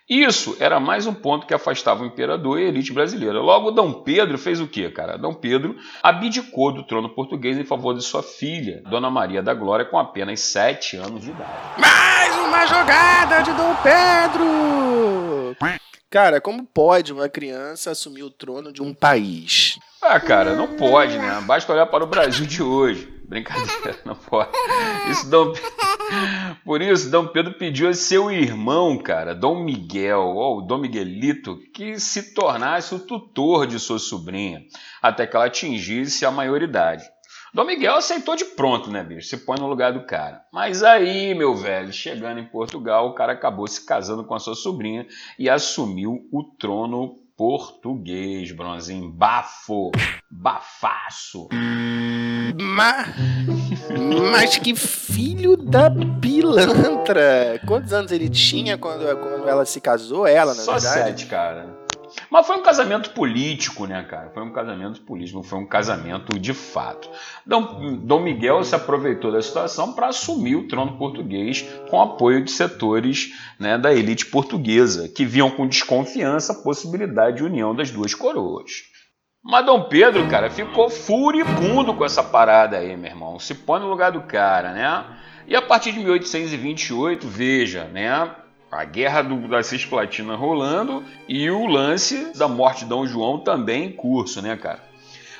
Isso 0.07 0.55
era 0.59 0.79
mais 0.79 1.07
um 1.07 1.13
ponto 1.15 1.47
que 1.47 1.53
afastava 1.53 2.03
o 2.03 2.05
imperador 2.05 2.59
e 2.59 2.65
a 2.65 2.67
elite 2.67 2.93
brasileira. 2.93 3.41
Logo, 3.41 3.71
Dom 3.71 3.91
Pedro 4.03 4.37
fez 4.37 4.61
o 4.61 4.67
quê, 4.67 4.91
cara? 4.91 5.17
Dom 5.17 5.33
Pedro 5.33 5.75
abdicou 6.03 6.71
do 6.71 6.83
trono 6.83 7.09
português 7.09 7.57
em 7.57 7.63
favor 7.63 7.95
de 7.95 8.03
sua 8.03 8.21
filha, 8.21 8.83
Dona 8.87 9.09
Maria 9.09 9.41
da 9.41 9.55
Glória, 9.55 9.83
com 9.83 9.97
apenas 9.97 10.41
sete 10.41 10.95
anos 10.95 11.23
de 11.23 11.31
idade. 11.31 11.51
Mais 11.79 12.35
uma 12.37 12.67
jogada 12.67 13.41
de 13.41 13.51
Dom 13.53 13.75
Pedro! 13.81 15.55
Cara, 16.15 16.39
como 16.39 16.65
pode 16.65 17.11
uma 17.11 17.27
criança 17.27 17.91
assumir 17.91 18.23
o 18.23 18.29
trono 18.29 18.71
de 18.71 18.81
um 18.81 18.93
país? 18.93 19.77
Ah, 20.01 20.17
cara, 20.17 20.55
não 20.55 20.77
pode, 20.77 21.17
né? 21.17 21.43
Basta 21.45 21.73
olhar 21.73 21.87
para 21.87 22.05
o 22.05 22.07
Brasil 22.07 22.45
de 22.45 22.63
hoje. 22.63 23.05
Brincadeira, 23.27 23.99
não 24.05 24.15
pode. 24.15 24.49
Isso 25.11 25.29
Dom... 25.29 25.51
Por 26.63 26.81
isso, 26.81 27.11
Dom 27.11 27.27
Pedro 27.27 27.55
pediu 27.55 27.89
a 27.89 27.93
seu 27.93 28.31
irmão, 28.31 28.97
cara, 28.97 29.35
Dom 29.35 29.61
Miguel, 29.61 30.21
ou 30.21 30.61
Dom 30.61 30.77
Miguelito, 30.77 31.59
que 31.73 31.99
se 31.99 32.33
tornasse 32.33 32.95
o 32.95 32.99
tutor 32.99 33.67
de 33.67 33.77
sua 33.77 33.99
sobrinha, 33.99 34.61
até 35.01 35.27
que 35.27 35.35
ela 35.35 35.47
atingisse 35.47 36.25
a 36.25 36.31
maioridade. 36.31 37.03
Dom 37.55 37.63
Miguel 37.63 37.95
aceitou 37.95 38.35
de 38.35 38.43
pronto, 38.43 38.91
né, 38.91 39.01
bicho? 39.01 39.29
Se 39.29 39.37
põe 39.37 39.57
no 39.57 39.65
lugar 39.65 39.93
do 39.93 40.05
cara. 40.05 40.41
Mas 40.51 40.83
aí, 40.83 41.33
meu 41.33 41.55
velho, 41.55 41.93
chegando 41.93 42.41
em 42.41 42.45
Portugal, 42.45 43.07
o 43.07 43.13
cara 43.13 43.31
acabou 43.31 43.65
se 43.65 43.85
casando 43.85 44.25
com 44.25 44.35
a 44.35 44.39
sua 44.39 44.55
sobrinha 44.55 45.07
e 45.39 45.49
assumiu 45.49 46.27
o 46.33 46.43
trono 46.59 47.15
português, 47.37 48.51
bronzinho. 48.51 49.09
Bafo, 49.09 49.91
bafaço. 50.29 51.47
Mas, 52.61 53.15
mas 54.31 54.57
que 54.57 54.75
filho 54.75 55.55
da 55.55 55.89
pilantra! 56.19 57.61
Quantos 57.65 57.93
anos 57.93 58.11
ele 58.11 58.27
tinha 58.27 58.77
quando, 58.77 59.05
quando 59.17 59.47
ela 59.47 59.63
se 59.63 59.79
casou? 59.79 60.27
Ela, 60.27 60.53
na 60.53 60.61
Só 60.61 60.73
verdade? 60.73 60.93
sete, 60.93 61.25
cara. 61.27 61.84
Mas 62.29 62.47
foi 62.47 62.57
um 62.57 62.63
casamento 62.63 63.11
político, 63.11 63.85
né, 63.85 64.03
cara? 64.03 64.29
Foi 64.33 64.43
um 64.43 64.51
casamento 64.51 65.01
político, 65.01 65.43
foi 65.43 65.59
um 65.59 65.65
casamento 65.65 66.39
de 66.39 66.53
fato. 66.53 67.09
Dom, 67.45 67.97
Dom 67.97 68.19
Miguel 68.19 68.63
se 68.63 68.75
aproveitou 68.75 69.31
da 69.31 69.41
situação 69.41 69.93
para 69.93 70.07
assumir 70.07 70.55
o 70.55 70.67
trono 70.67 70.97
português 70.97 71.61
com 71.89 72.01
apoio 72.01 72.43
de 72.43 72.51
setores 72.51 73.33
né, 73.59 73.77
da 73.77 73.93
elite 73.93 74.25
portuguesa, 74.25 75.09
que 75.09 75.25
viam 75.25 75.49
com 75.49 75.67
desconfiança 75.67 76.53
a 76.53 76.63
possibilidade 76.63 77.37
de 77.37 77.43
união 77.43 77.75
das 77.75 77.91
duas 77.91 78.13
coroas. 78.13 78.83
Mas 79.43 79.65
Dom 79.65 79.83
Pedro, 79.83 80.27
cara, 80.27 80.49
ficou 80.49 80.89
furibundo 80.89 81.93
com 81.93 82.03
essa 82.03 82.23
parada 82.23 82.77
aí, 82.77 82.97
meu 82.97 83.11
irmão. 83.11 83.39
Se 83.39 83.53
põe 83.53 83.79
no 83.79 83.87
lugar 83.87 84.11
do 84.11 84.21
cara, 84.21 84.73
né? 84.73 85.05
E 85.47 85.55
a 85.55 85.61
partir 85.61 85.91
de 85.91 85.99
1828, 85.99 87.27
veja, 87.27 87.83
né? 87.85 88.27
A 88.75 88.85
guerra 88.85 89.21
do, 89.21 89.47
da 89.47 89.63
Cisplatina 89.63 90.35
rolando 90.35 91.03
e 91.27 91.49
o 91.49 91.65
lance 91.65 92.37
da 92.37 92.47
morte 92.47 92.83
de 92.83 92.89
Dom 92.89 93.07
João 93.07 93.39
também 93.39 93.85
em 93.85 93.91
curso, 93.91 94.41
né, 94.41 94.55
cara? 94.55 94.83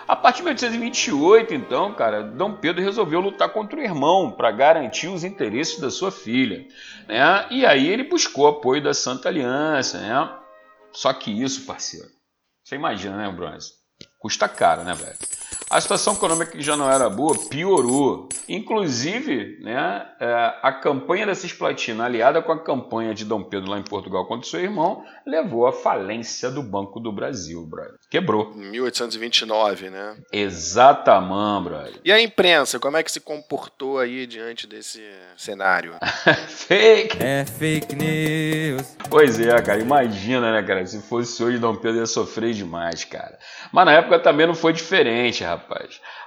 A 0.08 0.15
partir 0.15 0.38
de 0.38 0.44
1828, 0.44 1.54
então, 1.56 1.92
cara, 1.94 2.22
Dom 2.22 2.54
Pedro 2.54 2.84
resolveu 2.84 3.20
lutar 3.20 3.50
contra 3.50 3.80
o 3.80 3.82
irmão 3.82 4.32
para 4.32 4.51
garantir 4.51 5.08
os 5.08 5.24
interesses 5.24 5.80
da 5.80 5.89
sua 5.89 6.12
filha, 6.12 6.68
né? 7.08 7.48
E 7.50 7.65
aí 7.65 7.88
ele 7.88 8.04
buscou 8.04 8.48
apoio 8.48 8.84
da 8.84 8.94
Santa 8.94 9.30
Aliança, 9.30 10.00
né? 10.00 10.30
Só 10.92 11.12
que 11.12 11.32
isso, 11.32 11.65
parceiro, 11.65 12.08
você 12.63 12.75
imagina, 12.75 13.18
né, 13.18 13.32
Bronze? 13.32 13.74
Custa 14.20 14.48
caro, 14.48 14.84
né, 14.84 14.94
velho? 14.94 15.18
A 15.75 15.82
situação 15.82 16.13
econômica 16.13 16.51
que 16.53 16.62
já 16.62 16.77
não 16.77 16.89
era 16.89 17.10
boa 17.10 17.38
piorou. 17.50 18.29
Inclusive, 18.48 19.60
né, 19.62 20.05
é, 20.22 20.53
a 20.62 20.72
campanha 20.72 21.25
da 21.25 21.36
Cisplatina, 21.36 22.05
aliada 22.05 22.41
com 22.41 22.53
a 22.53 22.63
campanha 22.63 23.13
de 23.13 23.25
Dom 23.25 23.44
Pedro 23.44 23.72
lá 23.72 23.77
em 23.77 23.84
Portugal 23.84 24.25
contra 24.25 24.50
seu 24.50 24.62
irmão, 24.62 25.03
levou 25.27 25.67
à 25.67 25.74
falência 25.74 26.50
do 26.50 26.63
Banco 26.63 26.98
do 27.01 27.12
Brasil, 27.12 27.62
brother. 27.65 27.96
Quebrou. 28.10 28.53
1829, 28.55 29.89
né? 29.89 30.15
Exatamente, 30.32 31.63
brother. 31.65 32.00
E 32.05 32.10
a 32.10 32.22
imprensa, 32.22 32.79
como 32.79 32.96
é 32.96 33.03
que 33.03 33.12
se 33.12 33.20
comportou 33.20 34.00
aí 34.00 34.25
diante 34.25 34.65
desse 34.67 35.03
cenário? 35.36 35.96
fake! 36.48 37.17
É 37.22 37.44
fake 37.44 37.96
news. 37.98 38.96
Pois 39.10 39.41
é, 39.41 39.62
cara, 39.62 39.82
imagina, 39.82 40.53
né, 40.53 40.63
cara? 40.65 40.86
Se 40.86 41.01
fosse 41.01 41.44
hoje, 41.44 41.58
Dom 41.58 41.75
Pedro 41.75 42.00
ia 42.00 42.05
sofrer 42.05 42.53
demais, 42.53 43.03
cara. 43.03 43.38
Mas 43.74 43.86
na 43.86 43.91
época 43.91 44.20
também 44.20 44.48
não 44.48 44.55
foi 44.55 44.72
diferente, 44.72 45.44
rapaz. 45.44 45.64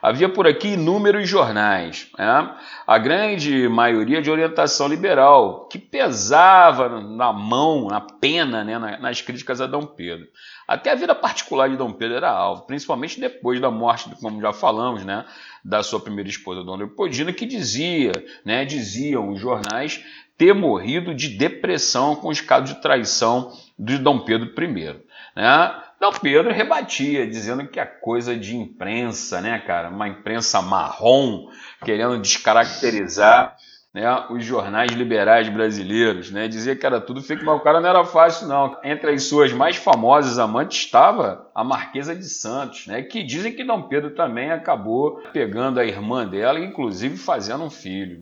Havia 0.02 0.28
por 0.28 0.46
aqui 0.46 0.68
inúmeros 0.68 1.28
jornais, 1.28 2.10
né? 2.18 2.56
a 2.86 2.98
grande 2.98 3.68
maioria 3.68 4.20
de 4.22 4.30
orientação 4.30 4.88
liberal, 4.88 5.68
que 5.68 5.78
pesava 5.78 7.00
na 7.00 7.32
mão, 7.32 7.88
na 7.88 8.00
pena, 8.00 8.64
né, 8.64 8.78
nas 9.00 9.20
críticas 9.20 9.60
a 9.60 9.66
Dom 9.66 9.86
Pedro. 9.86 10.26
Até 10.66 10.90
a 10.92 10.94
vida 10.94 11.14
particular 11.14 11.68
de 11.68 11.76
Dom 11.76 11.92
Pedro 11.92 12.16
era 12.16 12.30
alvo, 12.30 12.66
principalmente 12.66 13.20
depois 13.20 13.60
da 13.60 13.70
morte, 13.70 14.10
como 14.20 14.40
já 14.40 14.52
falamos, 14.52 15.04
né, 15.04 15.24
da 15.64 15.82
sua 15.82 16.00
primeira 16.00 16.28
esposa, 16.28 16.62
Dona 16.62 16.84
Leopoldina, 16.84 17.32
que 17.32 17.46
dizia, 17.46 18.12
né, 18.44 18.64
diziam 18.64 19.30
os 19.30 19.40
jornais, 19.40 20.04
ter 20.36 20.54
morrido 20.54 21.14
de 21.14 21.28
depressão 21.30 22.14
com 22.14 22.28
os 22.28 22.40
casos 22.40 22.74
de 22.74 22.80
traição 22.80 23.52
de 23.78 23.98
Dom 23.98 24.20
Pedro 24.20 24.52
I. 24.62 24.96
Né? 25.34 25.82
Dom 26.00 26.12
Pedro 26.12 26.52
rebatia, 26.52 27.26
dizendo 27.26 27.66
que 27.66 27.80
a 27.80 27.86
coisa 27.86 28.36
de 28.36 28.56
imprensa, 28.56 29.40
né, 29.40 29.58
cara, 29.58 29.88
uma 29.88 30.06
imprensa 30.06 30.62
marrom, 30.62 31.48
querendo 31.84 32.18
descaracterizar 32.18 33.56
né, 33.92 34.26
os 34.30 34.44
jornais 34.44 34.92
liberais 34.92 35.48
brasileiros, 35.48 36.30
né, 36.30 36.46
dizia 36.46 36.76
que 36.76 36.86
era 36.86 37.00
tudo 37.00 37.22
fake, 37.22 37.44
mas 37.44 37.56
o 37.56 37.64
cara 37.64 37.80
não 37.80 37.88
era 37.88 38.04
fácil, 38.04 38.46
não. 38.46 38.76
Entre 38.84 39.10
as 39.10 39.24
suas 39.24 39.52
mais 39.52 39.76
famosas 39.76 40.38
amantes 40.38 40.78
estava 40.78 41.50
a 41.52 41.64
Marquesa 41.64 42.14
de 42.14 42.28
Santos, 42.28 42.86
né, 42.86 43.02
que 43.02 43.24
dizem 43.24 43.52
que 43.52 43.64
Dom 43.64 43.82
Pedro 43.82 44.10
também 44.10 44.52
acabou 44.52 45.20
pegando 45.32 45.80
a 45.80 45.84
irmã 45.84 46.24
dela, 46.24 46.60
inclusive 46.60 47.16
fazendo 47.16 47.64
um 47.64 47.70
filho. 47.70 48.20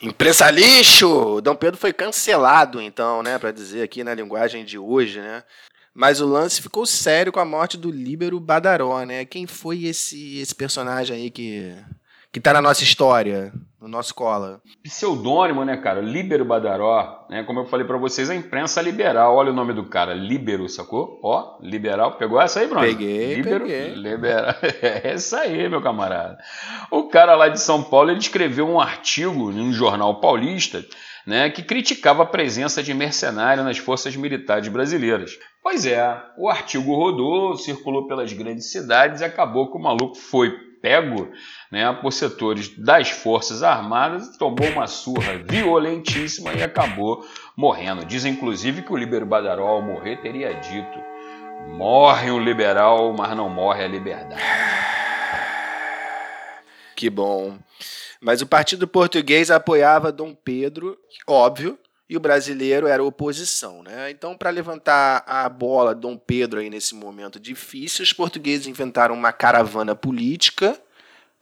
Imprensa 0.00 0.50
lixo! 0.50 1.40
Dom 1.42 1.54
Pedro 1.54 1.78
foi 1.78 1.92
cancelado, 1.92 2.80
então, 2.80 3.22
né, 3.22 3.38
para 3.38 3.52
dizer 3.52 3.82
aqui 3.82 4.02
na 4.02 4.14
linguagem 4.14 4.64
de 4.64 4.78
hoje, 4.78 5.20
né? 5.20 5.42
Mas 5.94 6.20
o 6.20 6.26
lance 6.26 6.62
ficou 6.62 6.86
sério 6.86 7.30
com 7.30 7.40
a 7.40 7.44
morte 7.44 7.76
do 7.76 7.90
Líbero 7.90 8.40
Badaró, 8.40 9.04
né? 9.04 9.24
Quem 9.26 9.46
foi 9.46 9.84
esse, 9.84 10.38
esse 10.38 10.54
personagem 10.54 11.14
aí 11.14 11.30
que, 11.30 11.74
que 12.32 12.40
tá 12.40 12.54
na 12.54 12.62
nossa 12.62 12.82
história, 12.82 13.52
no 13.78 13.86
nosso 13.86 14.14
cola? 14.14 14.62
Pseudônimo, 14.82 15.66
né, 15.66 15.76
cara? 15.76 16.00
Líbero 16.00 16.46
Badaró, 16.46 17.26
né? 17.28 17.44
Como 17.44 17.60
eu 17.60 17.66
falei 17.66 17.86
para 17.86 17.98
vocês, 17.98 18.30
a 18.30 18.34
imprensa 18.34 18.80
liberal. 18.80 19.36
Olha 19.36 19.52
o 19.52 19.54
nome 19.54 19.74
do 19.74 19.84
cara, 19.84 20.14
Líbero, 20.14 20.66
sacou? 20.66 21.20
Ó, 21.22 21.58
liberal. 21.60 22.16
Pegou 22.16 22.40
essa 22.40 22.60
aí, 22.60 22.66
Bruno? 22.66 22.86
Peguei, 22.86 23.34
Líbero, 23.34 23.66
peguei. 23.66 23.94
Liberal. 23.94 24.54
É 24.82 25.12
essa 25.12 25.40
aí, 25.40 25.68
meu 25.68 25.82
camarada. 25.82 26.38
O 26.90 27.04
cara 27.04 27.36
lá 27.36 27.48
de 27.48 27.60
São 27.60 27.82
Paulo, 27.82 28.10
ele 28.10 28.18
escreveu 28.18 28.66
um 28.66 28.80
artigo 28.80 29.52
em 29.52 29.60
um 29.60 29.72
jornal 29.72 30.20
paulista 30.20 30.82
né, 31.26 31.50
que 31.50 31.62
criticava 31.62 32.22
a 32.22 32.26
presença 32.26 32.82
de 32.82 32.92
mercenário 32.92 33.64
nas 33.64 33.78
forças 33.78 34.16
militares 34.16 34.68
brasileiras. 34.68 35.38
Pois 35.62 35.86
é, 35.86 36.20
o 36.36 36.48
artigo 36.48 36.94
rodou, 36.94 37.56
circulou 37.56 38.06
pelas 38.06 38.32
grandes 38.32 38.70
cidades 38.70 39.20
e 39.20 39.24
acabou 39.24 39.70
que 39.70 39.76
o 39.76 39.80
maluco 39.80 40.16
foi 40.16 40.50
pego 40.82 41.30
né, 41.70 41.96
por 42.02 42.12
setores 42.12 42.76
das 42.76 43.10
Forças 43.10 43.62
Armadas, 43.62 44.36
tomou 44.36 44.68
uma 44.68 44.88
surra 44.88 45.38
violentíssima 45.48 46.52
e 46.52 46.62
acabou 46.62 47.24
morrendo. 47.56 48.04
Diz 48.04 48.24
inclusive 48.24 48.82
que 48.82 48.92
o 48.92 48.96
Líbero 48.96 49.24
Badaró, 49.24 49.68
ao 49.68 49.82
morrer, 49.82 50.16
teria 50.20 50.52
dito: 50.54 50.98
morre 51.76 52.32
um 52.32 52.40
liberal, 52.40 53.14
mas 53.16 53.36
não 53.36 53.48
morre 53.48 53.84
a 53.84 53.88
liberdade. 53.88 54.81
Que 57.02 57.10
bom. 57.10 57.58
Mas 58.20 58.42
o 58.42 58.46
partido 58.46 58.86
português 58.86 59.50
apoiava 59.50 60.12
Dom 60.12 60.32
Pedro, 60.32 60.96
óbvio, 61.26 61.76
e 62.08 62.16
o 62.16 62.20
brasileiro 62.20 62.86
era 62.86 63.02
oposição, 63.02 63.82
né? 63.82 64.08
Então, 64.08 64.36
para 64.36 64.50
levantar 64.50 65.24
a 65.26 65.48
bola 65.48 65.96
Dom 65.96 66.16
Pedro 66.16 66.60
aí 66.60 66.70
nesse 66.70 66.94
momento 66.94 67.40
difícil, 67.40 68.04
os 68.04 68.12
portugueses 68.12 68.68
inventaram 68.68 69.16
uma 69.16 69.32
caravana 69.32 69.96
política 69.96 70.80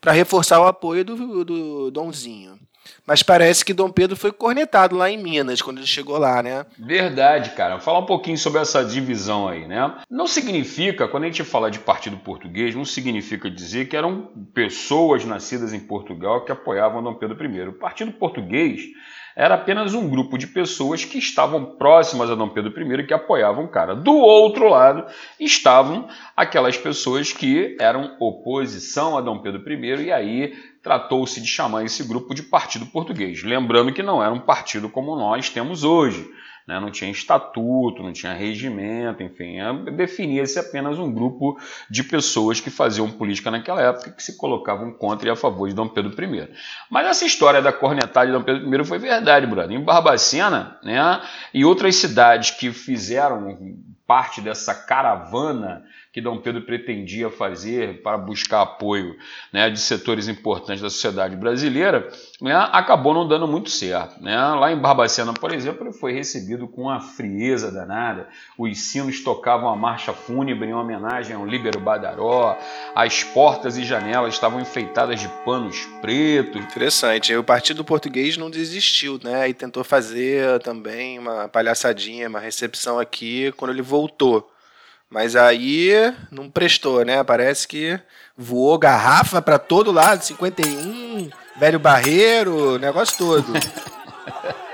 para 0.01 0.11
reforçar 0.11 0.59
o 0.59 0.65
apoio 0.65 1.05
do, 1.05 1.45
do 1.45 1.91
Donzinho. 1.91 2.59
Mas 3.05 3.23
parece 3.23 3.65
que 3.65 3.73
Dom 3.73 3.89
Pedro 3.89 4.15
foi 4.15 4.31
cornetado 4.31 4.95
lá 4.95 5.09
em 5.09 5.17
Minas 5.17 5.61
quando 5.61 5.79
ele 5.79 5.87
chegou 5.87 6.17
lá, 6.17 6.41
né? 6.41 6.65
Verdade, 6.77 7.51
cara. 7.51 7.79
Fala 7.79 7.99
um 7.99 8.05
pouquinho 8.05 8.37
sobre 8.37 8.61
essa 8.61 8.83
divisão 8.85 9.47
aí, 9.47 9.67
né? 9.67 9.95
Não 10.09 10.27
significa, 10.27 11.07
quando 11.07 11.23
a 11.23 11.27
gente 11.27 11.43
fala 11.43 11.71
de 11.71 11.79
partido 11.79 12.17
português, 12.17 12.75
não 12.75 12.85
significa 12.85 13.49
dizer 13.49 13.87
que 13.87 13.97
eram 13.97 14.29
pessoas 14.53 15.25
nascidas 15.25 15.73
em 15.73 15.79
Portugal 15.79 16.45
que 16.45 16.51
apoiavam 16.51 17.03
Dom 17.03 17.15
Pedro 17.15 17.43
I. 17.43 17.67
O 17.67 17.73
partido 17.73 18.11
português 18.11 18.81
era 19.35 19.55
apenas 19.55 19.93
um 19.93 20.09
grupo 20.09 20.37
de 20.37 20.47
pessoas 20.47 21.05
que 21.05 21.17
estavam 21.17 21.65
próximas 21.77 22.29
a 22.29 22.35
Dom 22.35 22.49
Pedro 22.49 22.71
I 22.93 23.05
que 23.05 23.13
apoiavam 23.13 23.65
o 23.65 23.69
cara. 23.69 23.95
Do 23.95 24.13
outro 24.13 24.69
lado 24.69 25.05
estavam 25.39 26.07
aquelas 26.35 26.77
pessoas 26.77 27.31
que 27.31 27.77
eram 27.79 28.15
oposição 28.19 29.17
a 29.17 29.21
Dom 29.21 29.39
Pedro 29.39 29.61
I 29.71 30.05
e 30.05 30.11
aí 30.11 30.53
tratou-se 30.81 31.39
de 31.39 31.47
chamar 31.47 31.83
esse 31.85 32.03
grupo 32.03 32.33
de 32.33 32.43
Partido 32.43 32.85
Português. 32.85 33.43
Lembrando 33.43 33.93
que 33.93 34.03
não 34.03 34.23
era 34.23 34.33
um 34.33 34.39
partido 34.39 34.89
como 34.89 35.15
nós 35.15 35.49
temos 35.49 35.83
hoje. 35.83 36.27
Né? 36.67 36.79
Não 36.79 36.91
tinha 36.91 37.09
estatuto, 37.09 38.03
não 38.03 38.13
tinha 38.13 38.33
regimento, 38.33 39.23
enfim, 39.23 39.59
é, 39.59 39.73
definia-se 39.91 40.59
apenas 40.59 40.97
um 40.99 41.11
grupo 41.11 41.59
de 41.89 42.03
pessoas 42.03 42.59
que 42.59 42.69
faziam 42.69 43.09
política 43.09 43.51
naquela 43.51 43.81
época 43.81 44.11
que 44.11 44.23
se 44.23 44.37
colocavam 44.37 44.91
contra 44.93 45.27
e 45.27 45.31
a 45.31 45.35
favor 45.35 45.67
de 45.67 45.75
Dom 45.75 45.87
Pedro 45.87 46.11
I. 46.23 46.47
Mas 46.89 47.07
essa 47.07 47.25
história 47.25 47.61
da 47.61 47.73
cornetada 47.73 48.27
de 48.27 48.33
Dom 48.33 48.43
Pedro 48.43 48.83
I 48.83 48.85
foi 48.85 48.99
verdade, 48.99 49.47
brother. 49.47 49.75
Em 49.75 49.83
Barbacena 49.83 50.79
né, 50.83 51.21
e 51.53 51.65
outras 51.65 51.95
cidades 51.95 52.51
que 52.51 52.71
fizeram 52.71 53.57
parte 54.11 54.41
dessa 54.41 54.75
caravana 54.75 55.85
que 56.11 56.19
Dom 56.19 56.37
Pedro 56.39 56.63
pretendia 56.63 57.29
fazer 57.29 58.01
para 58.01 58.17
buscar 58.17 58.63
apoio 58.63 59.15
né, 59.53 59.69
de 59.69 59.79
setores 59.79 60.27
importantes 60.27 60.81
da 60.81 60.89
sociedade 60.89 61.37
brasileira, 61.37 62.09
né, 62.41 62.53
acabou 62.73 63.13
não 63.13 63.25
dando 63.25 63.47
muito 63.47 63.69
certo. 63.69 64.21
Né? 64.21 64.35
Lá 64.35 64.69
em 64.73 64.77
Barbacena, 64.77 65.33
por 65.33 65.53
exemplo, 65.53 65.87
ele 65.87 65.93
foi 65.93 66.11
recebido 66.11 66.67
com 66.67 66.81
uma 66.81 66.99
frieza 66.99 67.71
danada. 67.71 68.27
Os 68.57 68.77
sinos 68.77 69.23
tocavam 69.23 69.69
a 69.69 69.75
marcha 69.77 70.11
fúnebre 70.11 70.67
em 70.67 70.73
homenagem 70.73 71.33
ao 71.33 71.45
Líbero 71.45 71.79
Badaró, 71.79 72.57
as 72.93 73.23
portas 73.23 73.77
e 73.77 73.85
janelas 73.85 74.33
estavam 74.33 74.59
enfeitadas 74.59 75.21
de 75.21 75.29
panos 75.45 75.85
pretos. 76.01 76.61
Interessante. 76.61 77.33
O 77.33 77.43
Partido 77.45 77.85
Português 77.85 78.35
não 78.35 78.49
desistiu, 78.49 79.17
né? 79.23 79.47
E 79.47 79.53
tentou 79.53 79.85
fazer 79.85 80.59
também 80.59 81.17
uma 81.17 81.47
palhaçadinha, 81.47 82.27
uma 82.27 82.39
recepção 82.41 82.99
aqui 82.99 83.53
quando 83.55 83.71
ele 83.71 83.81
voltou. 83.81 84.00
Mas 85.09 85.35
aí 85.35 85.91
não 86.31 86.49
prestou, 86.49 87.03
né? 87.03 87.23
Parece 87.23 87.67
que 87.67 87.99
voou 88.37 88.77
garrafa 88.77 89.41
para 89.41 89.59
todo 89.59 89.91
lado, 89.91 90.23
51, 90.23 91.29
velho 91.57 91.79
barreiro, 91.79 92.79
negócio 92.79 93.17
todo. 93.17 93.53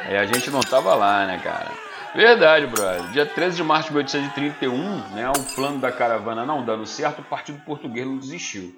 é, 0.07 0.17
a 0.19 0.25
gente 0.25 0.51
não 0.51 0.59
tava 0.59 0.93
lá, 0.93 1.25
né, 1.25 1.39
cara? 1.43 1.71
Verdade, 2.15 2.67
brother. 2.67 3.11
Dia 3.11 3.25
13 3.25 3.57
de 3.57 3.63
março 3.63 3.89
de 3.89 3.95
1831, 3.95 5.15
né, 5.15 5.29
o 5.29 5.55
plano 5.55 5.79
da 5.79 5.91
caravana 5.91 6.45
não 6.45 6.65
dando 6.65 6.85
certo, 6.85 7.19
o 7.19 7.25
Partido 7.25 7.59
Português 7.65 8.05
não 8.05 8.17
desistiu. 8.17 8.73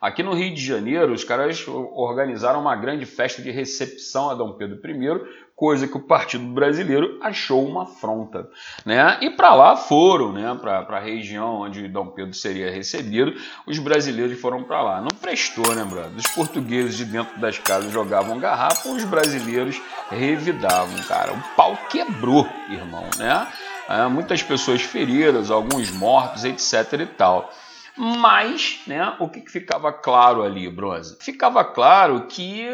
Aqui 0.00 0.22
no 0.22 0.32
Rio 0.32 0.54
de 0.54 0.64
Janeiro, 0.64 1.12
os 1.12 1.22
caras 1.22 1.62
organizaram 1.68 2.60
uma 2.60 2.74
grande 2.74 3.04
festa 3.04 3.42
de 3.42 3.50
recepção 3.50 4.30
a 4.30 4.34
Dom 4.34 4.52
Pedro 4.52 4.80
I, 4.82 5.20
coisa 5.60 5.86
que 5.86 5.94
o 5.94 6.00
Partido 6.00 6.46
Brasileiro 6.46 7.18
achou 7.20 7.68
uma 7.68 7.82
afronta. 7.82 8.48
Né? 8.82 9.18
E 9.20 9.28
para 9.28 9.54
lá 9.54 9.76
foram, 9.76 10.32
né? 10.32 10.58
para 10.58 10.96
a 10.96 10.98
região 10.98 11.60
onde 11.60 11.86
Dom 11.86 12.06
Pedro 12.06 12.32
seria 12.32 12.70
recebido, 12.70 13.34
os 13.66 13.78
brasileiros 13.78 14.40
foram 14.40 14.64
para 14.64 14.80
lá. 14.80 15.00
Não 15.02 15.10
prestou, 15.20 15.74
né, 15.74 15.84
brother? 15.84 16.16
Os 16.16 16.26
portugueses 16.28 16.96
de 16.96 17.04
dentro 17.04 17.38
das 17.38 17.58
casas 17.58 17.92
jogavam 17.92 18.38
garrafa, 18.38 18.88
os 18.88 19.04
brasileiros 19.04 19.78
revidavam, 20.08 20.96
cara. 21.02 21.34
O 21.34 21.42
pau 21.54 21.76
quebrou, 21.90 22.48
irmão, 22.70 23.04
né? 23.18 23.46
É, 23.86 24.06
muitas 24.06 24.42
pessoas 24.42 24.80
feridas, 24.80 25.50
alguns 25.50 25.90
mortos, 25.90 26.42
etc 26.42 27.00
e 27.00 27.06
tal. 27.06 27.52
Mas, 27.98 28.80
né, 28.86 29.14
o 29.18 29.28
que, 29.28 29.42
que 29.42 29.50
ficava 29.50 29.92
claro 29.92 30.42
ali, 30.42 30.70
Bronze? 30.70 31.18
Ficava 31.20 31.62
claro 31.62 32.26
que 32.28 32.66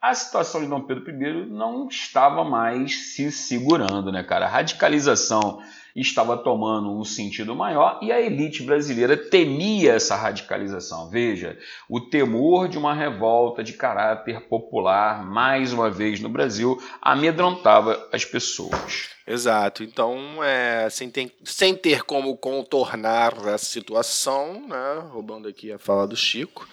a 0.00 0.14
situação 0.14 0.62
de 0.62 0.66
Dom 0.66 0.80
Pedro 0.80 1.10
I 1.10 1.46
não 1.50 1.86
estava 1.88 2.42
mais 2.42 3.14
se 3.14 3.30
segurando, 3.30 4.10
né, 4.10 4.22
cara? 4.22 4.46
A 4.46 4.48
radicalização 4.48 5.60
estava 5.94 6.36
tomando 6.36 6.90
um 6.90 7.04
sentido 7.04 7.54
maior 7.54 7.98
e 8.00 8.12
a 8.12 8.20
elite 8.20 8.62
brasileira 8.62 9.16
temia 9.16 9.92
essa 9.92 10.16
radicalização. 10.16 11.10
Veja, 11.10 11.58
o 11.88 12.00
temor 12.00 12.68
de 12.68 12.78
uma 12.78 12.94
revolta 12.94 13.62
de 13.62 13.72
caráter 13.74 14.40
popular, 14.42 15.24
mais 15.24 15.72
uma 15.72 15.90
vez 15.90 16.20
no 16.20 16.28
Brasil, 16.28 16.80
amedrontava 17.02 18.08
as 18.12 18.24
pessoas. 18.24 19.10
Exato. 19.26 19.82
Então, 19.84 20.42
é, 20.42 20.88
sem, 20.90 21.10
ter, 21.10 21.32
sem 21.44 21.74
ter 21.74 22.02
como 22.02 22.36
contornar 22.36 23.34
a 23.48 23.58
situação, 23.58 24.66
né, 24.66 25.04
roubando 25.10 25.46
aqui 25.46 25.70
a 25.70 25.78
fala 25.78 26.06
do 26.06 26.16
Chico, 26.16 26.66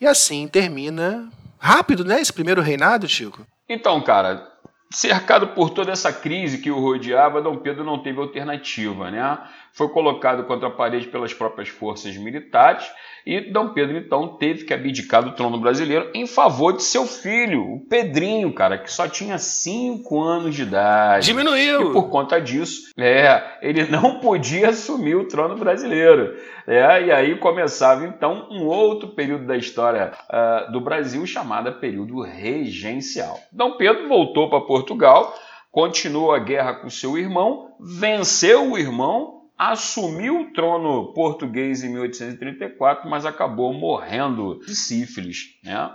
E 0.00 0.06
assim 0.06 0.46
termina 0.46 1.30
rápido, 1.58 2.04
né? 2.04 2.20
Esse 2.20 2.32
primeiro 2.32 2.60
reinado, 2.60 3.08
Chico. 3.08 3.46
Então, 3.68 4.00
cara, 4.02 4.46
cercado 4.90 5.48
por 5.48 5.70
toda 5.70 5.90
essa 5.90 6.12
crise 6.12 6.58
que 6.58 6.70
o 6.70 6.78
rodeava, 6.78 7.40
Dom 7.40 7.56
Pedro 7.56 7.82
não 7.82 8.02
teve 8.02 8.20
alternativa, 8.20 9.10
né? 9.10 9.38
Foi 9.72 9.88
colocado 9.88 10.44
contra 10.44 10.68
a 10.68 10.70
parede 10.70 11.08
pelas 11.08 11.32
próprias 11.32 11.68
forças 11.68 12.14
militares 12.16 12.86
e 13.26 13.40
Dom 13.40 13.70
Pedro, 13.70 13.96
então, 13.96 14.36
teve 14.36 14.64
que 14.64 14.72
abdicar 14.72 15.20
do 15.20 15.32
trono 15.32 15.58
brasileiro 15.58 16.08
em 16.14 16.28
favor 16.28 16.72
de 16.72 16.84
seu 16.84 17.04
filho, 17.04 17.74
o 17.74 17.80
Pedrinho, 17.80 18.52
cara, 18.52 18.78
que 18.78 18.92
só 18.92 19.08
tinha 19.08 19.36
5 19.36 20.22
anos 20.22 20.54
de 20.54 20.62
idade. 20.62 21.26
Diminuiu! 21.26 21.90
E 21.90 21.92
por 21.92 22.08
conta 22.08 22.40
disso, 22.40 22.92
é, 22.96 23.42
ele 23.60 23.84
não 23.90 24.20
podia 24.20 24.68
assumir 24.68 25.16
o 25.16 25.26
trono 25.26 25.56
brasileiro. 25.56 26.36
É, 26.68 27.02
e 27.02 27.10
aí 27.10 27.36
começava, 27.36 28.06
então, 28.06 28.46
um 28.48 28.64
outro 28.64 29.08
período 29.08 29.44
da 29.44 29.56
história 29.56 30.12
uh, 30.30 30.70
do 30.70 30.80
Brasil, 30.80 31.26
chamado 31.26 31.72
período 31.80 32.22
regencial. 32.22 33.40
Dom 33.50 33.76
Pedro 33.76 34.06
voltou 34.06 34.48
para 34.48 34.60
Portugal, 34.60 35.34
continuou 35.72 36.32
a 36.32 36.38
guerra 36.38 36.74
com 36.74 36.88
seu 36.88 37.18
irmão, 37.18 37.74
venceu 37.80 38.70
o 38.70 38.78
irmão 38.78 39.35
assumiu 39.58 40.40
o 40.40 40.52
trono 40.52 41.12
português 41.12 41.82
em 41.82 41.90
1834, 41.90 43.08
mas 43.08 43.24
acabou 43.24 43.72
morrendo 43.72 44.60
de 44.66 44.74
sífilis, 44.74 45.58
né? 45.64 45.90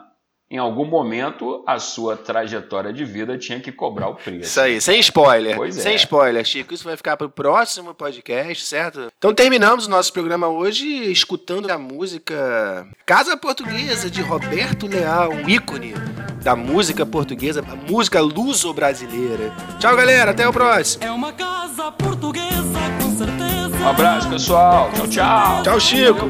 Em 0.51 0.57
algum 0.57 0.83
momento, 0.83 1.63
a 1.65 1.79
sua 1.79 2.17
trajetória 2.17 2.91
de 2.91 3.05
vida 3.05 3.37
tinha 3.37 3.57
que 3.61 3.71
cobrar 3.71 4.09
o 4.09 4.15
preço. 4.15 4.41
Isso 4.41 4.59
aí, 4.59 4.81
sem 4.81 4.99
spoiler. 4.99 5.55
Pois 5.55 5.75
sem 5.75 5.93
é. 5.93 5.95
spoiler, 5.95 6.43
Chico. 6.43 6.73
Isso 6.73 6.83
vai 6.83 6.97
ficar 6.97 7.15
para 7.15 7.25
o 7.25 7.29
próximo 7.29 7.93
podcast, 7.93 8.65
certo? 8.65 9.09
Então 9.17 9.33
terminamos 9.33 9.87
o 9.87 9.89
nosso 9.89 10.11
programa 10.11 10.49
hoje 10.49 11.09
escutando 11.09 11.71
a 11.71 11.77
música 11.77 12.85
Casa 13.05 13.37
Portuguesa 13.37 14.09
de 14.09 14.21
Roberto 14.21 14.87
Leal, 14.87 15.31
um 15.31 15.47
ícone 15.47 15.93
da 16.43 16.53
música 16.53 17.05
portuguesa, 17.05 17.63
a 17.65 17.75
música 17.89 18.19
luso-brasileira. 18.19 19.53
Tchau, 19.79 19.95
galera. 19.95 20.31
Até 20.31 20.45
o 20.45 20.51
próximo. 20.51 21.01
É 21.01 21.11
uma 21.11 21.31
casa 21.31 21.93
portuguesa. 21.93 23.00
Um 23.81 23.87
abraço, 23.87 24.29
pessoal. 24.29 24.91
Tchau, 24.93 25.07
tchau. 25.07 25.63
Tchau, 25.63 25.79
Chico. 25.79 26.29